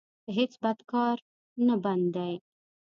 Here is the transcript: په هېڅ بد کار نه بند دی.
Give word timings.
په 0.23 0.29
هېڅ 0.37 0.53
بد 0.63 0.79
کار 0.91 1.17
نه 1.67 1.75
بند 1.83 2.05
دی. 2.15 2.33